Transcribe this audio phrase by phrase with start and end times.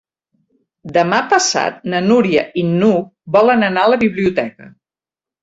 [0.95, 4.73] Demà passat na Núria i n'Hug volen anar a la biblioteca.